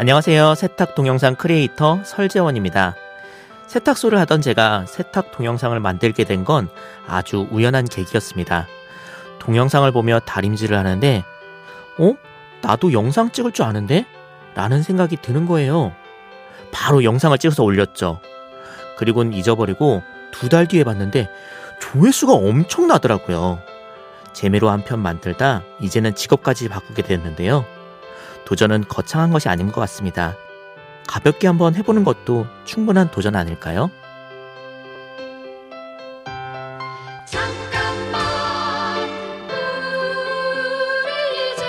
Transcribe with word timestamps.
안녕하세요. 0.00 0.54
세탁 0.54 0.94
동영상 0.94 1.34
크리에이터 1.34 2.00
설재원입니다. 2.04 2.96
세탁소를 3.66 4.18
하던 4.20 4.40
제가 4.40 4.86
세탁 4.86 5.30
동영상을 5.30 5.78
만들게 5.78 6.24
된 6.24 6.42
건 6.46 6.70
아주 7.06 7.46
우연한 7.50 7.84
계기였습니다. 7.84 8.66
동영상을 9.40 9.92
보며 9.92 10.18
다림질을 10.20 10.74
하는데, 10.74 11.22
어? 11.98 12.14
나도 12.62 12.94
영상 12.94 13.30
찍을 13.30 13.52
줄 13.52 13.66
아는데? 13.66 14.06
라는 14.54 14.82
생각이 14.82 15.18
드는 15.20 15.44
거예요. 15.44 15.92
바로 16.72 17.04
영상을 17.04 17.36
찍어서 17.36 17.62
올렸죠. 17.62 18.20
그리고는 18.96 19.34
잊어버리고 19.34 20.02
두 20.32 20.48
달 20.48 20.66
뒤에 20.66 20.82
봤는데 20.82 21.28
조회수가 21.78 22.32
엄청나더라고요. 22.32 23.58
재미로 24.32 24.70
한 24.70 24.82
편 24.82 25.00
만들다 25.00 25.60
이제는 25.82 26.14
직업까지 26.14 26.70
바꾸게 26.70 27.02
됐는데요. 27.02 27.66
도전은 28.44 28.84
거창한 28.88 29.30
것이 29.30 29.48
아닌 29.48 29.70
것 29.72 29.80
같습니다. 29.82 30.36
가볍게 31.06 31.46
한번 31.46 31.74
해보는 31.74 32.04
것도 32.04 32.46
충분한 32.64 33.10
도전 33.10 33.34
아닐까요? 33.36 33.90
잠깐만 37.26 38.20
우리 41.04 41.52
이제 41.52 41.64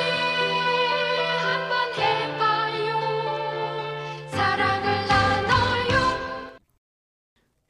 한번 1.39 1.93
해봐요 1.97 2.99
사랑을 4.29 5.07
나눠요 5.07 5.99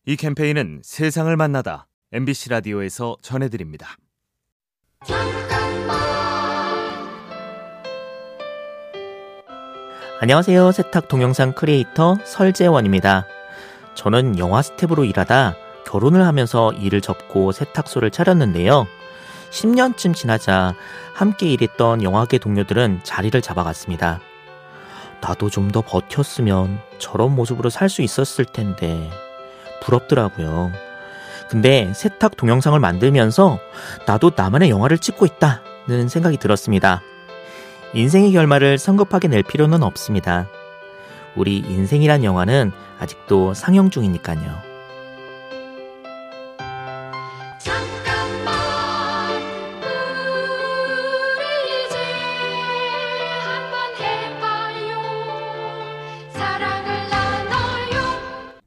이 0.05 0.15
캠페인은 0.17 0.81
세상을 0.83 1.35
만나다 1.37 1.87
MBC 2.11 2.49
라디오에서 2.49 3.17
전해드립니다. 3.21 3.95
안녕하세요. 10.23 10.71
세탁 10.71 11.07
동영상 11.07 11.51
크리에이터 11.53 12.15
설재원입니다. 12.23 13.25
저는 13.95 14.37
영화 14.37 14.61
스태프로 14.61 15.03
일하다 15.03 15.55
결혼을 15.87 16.27
하면서 16.27 16.71
일을 16.73 17.01
접고 17.01 17.51
세탁소를 17.51 18.11
차렸는데요. 18.11 18.85
10년쯤 19.49 20.13
지나자 20.13 20.75
함께 21.15 21.49
일했던 21.49 22.03
영화계 22.03 22.37
동료들은 22.37 22.99
자리를 23.01 23.41
잡아갔습니다. 23.41 24.19
나도 25.21 25.49
좀 25.49 25.71
더 25.71 25.81
버텼으면 25.81 26.79
저런 26.99 27.33
모습으로 27.33 27.71
살 27.71 27.89
수 27.89 28.03
있었을 28.03 28.45
텐데 28.45 29.09
부럽더라고요. 29.81 30.71
근데 31.49 31.91
세탁 31.95 32.37
동영상을 32.37 32.79
만들면서 32.79 33.57
나도 34.05 34.33
나만의 34.35 34.69
영화를 34.69 34.99
찍고 34.99 35.25
있다는 35.25 36.09
생각이 36.09 36.37
들었습니다. 36.37 37.01
인생의 37.93 38.31
결말을 38.31 38.77
성급하게 38.77 39.27
낼 39.27 39.43
필요는 39.43 39.83
없습니다. 39.83 40.47
우리 41.35 41.57
인생이란 41.57 42.23
영화는 42.23 42.71
아직도 42.99 43.53
상영 43.53 43.89
중이니까요. 43.89 44.61
잠깐만 47.59 48.55
우리 51.35 51.43
이제 51.85 51.97
한번 53.41 53.95
해봐요 53.99 55.01
사랑을 56.31 57.09
나눠요 57.09 58.61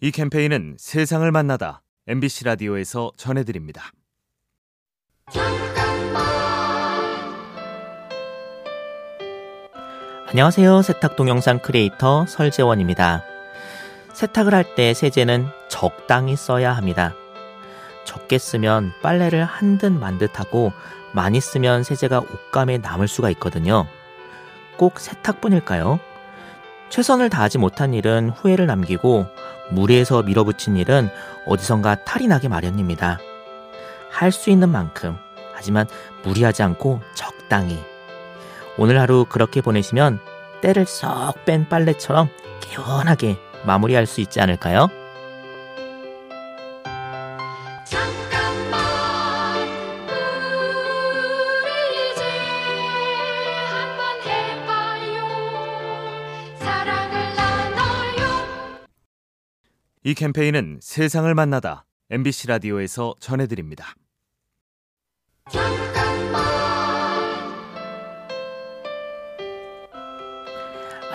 이 0.00 0.12
캠페인은 0.12 0.76
세상을 0.78 1.30
만나다 1.32 1.82
MBC 2.06 2.44
라디오에서 2.44 3.10
전해드립니다. 3.16 3.90
안녕하세요. 10.28 10.82
세탁 10.82 11.16
동영상 11.16 11.58
크리에이터 11.60 12.26
설재원입니다. 12.26 13.22
세탁을 14.12 14.54
할 14.54 14.64
때 14.74 14.94
세제는 14.94 15.46
적당히 15.68 16.34
써야 16.36 16.72
합니다. 16.72 17.14
적게 18.04 18.38
쓰면 18.38 18.92
빨래를 19.02 19.44
한 19.44 19.78
듯 19.78 19.92
만 19.92 20.18
듯하고 20.18 20.72
많이 21.12 21.40
쓰면 21.40 21.84
세제가 21.84 22.20
옷감에 22.20 22.78
남을 22.78 23.06
수가 23.06 23.30
있거든요. 23.30 23.86
꼭 24.76 24.98
세탁뿐일까요? 24.98 26.00
최선을 26.88 27.30
다하지 27.30 27.58
못한 27.58 27.94
일은 27.94 28.30
후회를 28.30 28.66
남기고 28.66 29.26
무리해서 29.70 30.22
밀어붙인 30.22 30.76
일은 30.76 31.08
어디선가 31.46 32.04
탈이 32.04 32.26
나게 32.26 32.48
마련입니다. 32.48 33.18
할 34.10 34.30
수 34.32 34.50
있는 34.50 34.68
만큼, 34.68 35.16
하지만 35.54 35.86
무리하지 36.24 36.62
않고 36.62 37.00
적당히. 37.14 37.78
오늘 38.76 39.00
하루 39.00 39.24
그렇게 39.28 39.60
보내시면 39.60 40.18
때를 40.62 40.86
쏙 40.86 41.44
뺀 41.44 41.68
빨래처럼 41.68 42.28
개운하게 42.60 43.36
마무리할 43.66 44.06
수 44.06 44.20
있지 44.20 44.40
않을까요? 44.40 44.88
잠깐만 47.84 48.80
우리 51.60 52.12
이제 52.12 52.24
한번 53.68 54.22
해봐요 54.22 55.24
사랑을 56.58 57.34
나눠요 57.36 58.86
이 60.02 60.14
캠페인은 60.14 60.80
세상을 60.82 61.32
만나다 61.34 61.84
MBC 62.10 62.48
라디오에서 62.48 63.14
전해드립니다. 63.18 63.94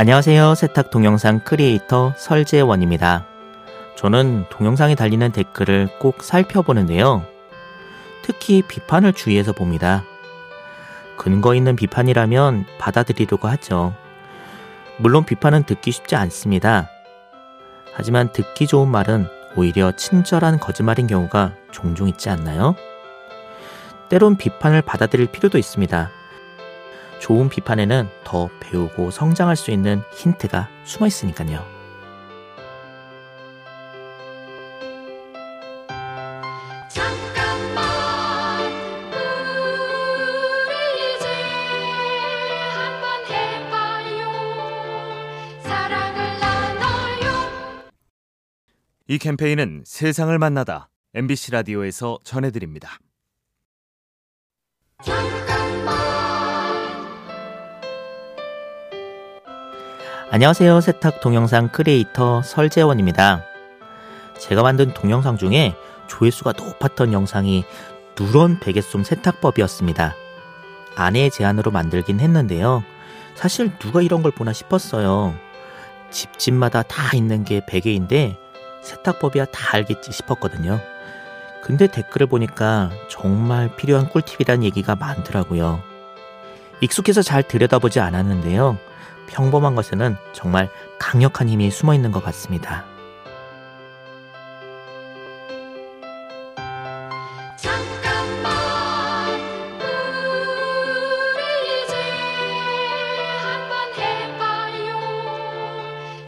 안녕하세요. 0.01 0.55
세탁 0.55 0.91
동영상 0.91 1.41
크리에이터 1.41 2.13
설재원입니다. 2.15 3.25
저는 3.97 4.45
동영상에 4.49 4.95
달리는 4.95 5.29
댓글을 5.29 5.89
꼭 5.99 6.23
살펴보는데요. 6.23 7.25
특히 8.21 8.61
비판을 8.61 9.11
주의해서 9.11 9.51
봅니다. 9.51 10.05
근거 11.17 11.53
있는 11.53 11.75
비판이라면 11.75 12.65
받아들이려고 12.79 13.49
하죠. 13.49 13.93
물론 14.99 15.25
비판은 15.25 15.63
듣기 15.63 15.91
쉽지 15.91 16.15
않습니다. 16.15 16.89
하지만 17.93 18.31
듣기 18.31 18.67
좋은 18.67 18.87
말은 18.87 19.27
오히려 19.57 19.91
친절한 19.91 20.61
거짓말인 20.61 21.07
경우가 21.07 21.55
종종 21.71 22.07
있지 22.07 22.29
않나요? 22.29 22.73
때론 24.07 24.37
비판을 24.37 24.81
받아들일 24.81 25.25
필요도 25.27 25.57
있습니다. 25.57 26.09
좋은 27.19 27.49
비판에는 27.49 28.07
더 28.23 28.49
배우고 28.59 29.11
성장할 29.11 29.55
수 29.55 29.71
있는 29.71 30.01
힌트가 30.15 30.69
숨어 30.85 31.07
있으니까요. 31.07 31.65
잠깐만 36.89 37.85
우리 40.65 41.15
이제 41.15 41.27
한번 42.73 43.25
해봐요 43.27 44.21
사랑을 45.61 46.39
나눠요 46.39 47.29
이 49.07 49.17
캠페인은 49.17 49.83
세상을 49.85 50.37
만나다 50.39 50.89
MBC 51.13 51.51
라디오에서 51.51 52.19
전해드립니다. 52.23 52.99
안녕하세요. 60.31 60.79
세탁 60.81 61.21
동영상 61.21 61.69
크리에이터 61.69 62.43
설재원입니다. 62.43 63.43
제가 64.37 64.61
만든 64.61 64.93
동영상 64.93 65.37
중에 65.37 65.73
조회수가 66.05 66.53
높았던 66.55 67.13
영상이 67.13 67.65
누런 68.15 68.59
베개솜 68.59 69.03
세탁법이었습니다. 69.03 70.13
아내의 70.95 71.31
제안으로 71.31 71.71
만들긴 71.71 72.19
했는데요. 72.19 72.83
사실 73.33 73.71
누가 73.79 74.03
이런 74.03 74.21
걸 74.21 74.31
보나 74.31 74.53
싶었어요. 74.53 75.33
집집마다 76.11 76.83
다 76.83 77.17
있는 77.17 77.43
게 77.43 77.65
베개인데 77.65 78.37
세탁법이야 78.83 79.45
다 79.45 79.77
알겠지 79.77 80.11
싶었거든요. 80.11 80.79
근데 81.63 81.87
댓글을 81.87 82.27
보니까 82.27 82.91
정말 83.09 83.75
필요한 83.75 84.07
꿀팁이란 84.07 84.63
얘기가 84.63 84.95
많더라고요. 84.95 85.81
익숙해서 86.81 87.23
잘 87.23 87.41
들여다보지 87.41 87.99
않았는데요. 87.99 88.77
평범한 89.29 89.75
것에는 89.75 90.15
정말 90.33 90.69
강력한 90.99 91.47
힘이 91.47 91.71
숨어 91.71 91.93
있는 91.93 92.11
것 92.11 92.23
같습니다. 92.23 92.85
잠깐만 97.57 98.51
우리 101.33 101.41
이제 101.83 101.93
한번 103.41 103.93
해봐요 103.97 104.87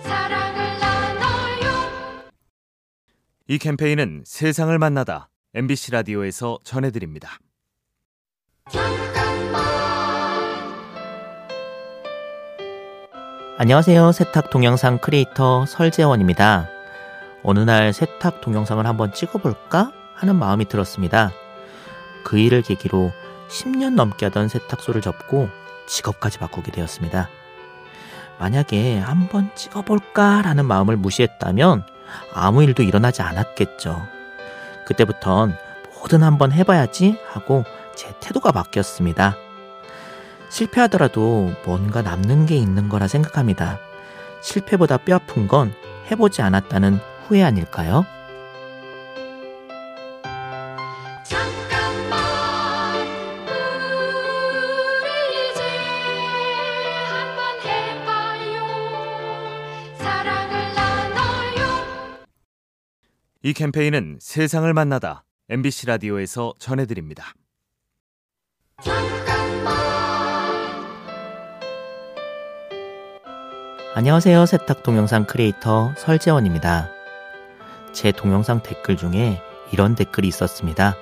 사랑을 0.03 0.79
나눠요 0.79 2.31
이 3.47 3.57
캠페인은 3.57 4.23
세상을 4.25 4.77
만나다 4.77 5.29
MBC 5.53 5.91
라디오에서 5.91 6.59
전해드립니다. 6.63 7.37
안녕하세요. 13.61 14.11
세탁 14.11 14.49
동영상 14.49 14.97
크리에이터 14.97 15.67
설재원입니다. 15.67 16.67
어느 17.43 17.59
날 17.59 17.93
세탁 17.93 18.41
동영상을 18.41 18.83
한번 18.87 19.13
찍어볼까 19.13 19.91
하는 20.15 20.35
마음이 20.35 20.65
들었습니다. 20.65 21.31
그 22.23 22.39
일을 22.39 22.63
계기로 22.63 23.11
10년 23.49 23.93
넘게 23.93 24.25
하던 24.25 24.47
세탁소를 24.47 25.01
접고 25.01 25.47
직업까지 25.85 26.39
바꾸게 26.39 26.71
되었습니다. 26.71 27.29
만약에 28.39 28.97
한번 28.97 29.51
찍어볼까라는 29.53 30.65
마음을 30.65 30.97
무시했다면 30.97 31.85
아무 32.33 32.63
일도 32.63 32.81
일어나지 32.81 33.21
않았겠죠. 33.21 34.01
그때부턴 34.87 35.55
뭐든 35.99 36.23
한번 36.23 36.51
해봐야지 36.51 37.19
하고 37.31 37.63
제 37.95 38.11
태도가 38.21 38.53
바뀌었습니다. 38.53 39.35
실패하더라도 40.51 41.53
뭔가 41.65 42.01
남는 42.01 42.45
게 42.45 42.55
있는 42.57 42.89
거라 42.89 43.07
생각합니다. 43.07 43.79
실패보다 44.41 44.97
뼈 44.97 45.15
아픈 45.15 45.47
건 45.47 45.73
해보지 46.11 46.41
않았다는 46.41 46.99
후회 47.25 47.41
아닐까요? 47.41 48.05
잠깐만 51.23 52.19
우리 54.99 55.51
이제 55.51 55.61
한번 57.07 57.59
해봐요 57.63 58.67
사랑을 59.97 60.73
나눠요 60.73 61.61
이 63.43 63.53
캠페인은 63.53 64.17
세상을 64.19 64.73
만나다 64.73 65.23
MBC 65.49 65.85
라디오에서 65.87 66.53
전해드립니다. 66.59 67.33
잠깐 68.81 69.30
안녕하세요. 73.93 74.45
세탁 74.45 74.83
동영상 74.83 75.25
크리에이터 75.25 75.93
설재원입니다. 75.97 76.89
제 77.91 78.13
동영상 78.13 78.63
댓글 78.63 78.95
중에 78.95 79.41
이런 79.73 79.95
댓글이 79.95 80.29
있었습니다. 80.29 80.95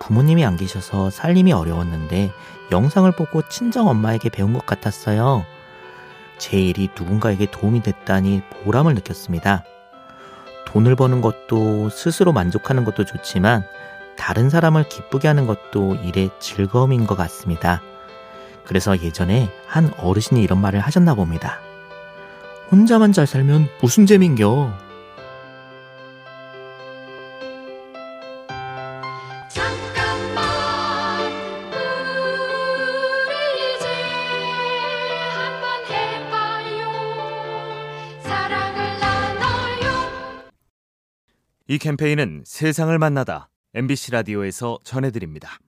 부모님이 0.00 0.44
안 0.44 0.58
계셔서 0.58 1.08
살림이 1.08 1.54
어려웠는데 1.54 2.30
영상을 2.70 3.10
보고 3.12 3.40
친정 3.48 3.88
엄마에게 3.88 4.28
배운 4.28 4.52
것 4.52 4.66
같았어요. 4.66 5.46
제 6.36 6.60
일이 6.60 6.90
누군가에게 6.94 7.46
도움이 7.50 7.82
됐다니 7.82 8.42
보람을 8.50 8.94
느꼈습니다. 8.96 9.64
돈을 10.66 10.96
버는 10.96 11.22
것도 11.22 11.88
스스로 11.88 12.34
만족하는 12.34 12.84
것도 12.84 13.06
좋지만 13.06 13.64
다른 14.18 14.50
사람을 14.50 14.90
기쁘게 14.90 15.26
하는 15.26 15.46
것도 15.46 15.94
일의 15.94 16.28
즐거움인 16.38 17.06
것 17.06 17.16
같습니다. 17.16 17.80
그래서 18.66 19.00
예전에 19.00 19.50
한 19.66 19.90
어르신이 19.96 20.42
이런 20.42 20.60
말을 20.60 20.80
하셨나 20.80 21.14
봅니다. 21.14 21.60
혼자만 22.70 23.12
잘 23.12 23.26
살면 23.26 23.68
무슨 23.80 24.06
재민겨? 24.06 24.72
잠깐만 29.48 30.44
우리 33.28 33.76
이제 33.76 33.86
한번 35.30 35.84
해봐요 35.90 36.82
사랑을 38.22 38.98
나눠요 39.00 39.86
이 41.68 41.78
캠페인은 41.78 42.42
세상을 42.46 42.98
만나다 42.98 43.48
MBC 43.74 44.12
라디오에서 44.12 44.78
전해드립니다. 44.84 45.58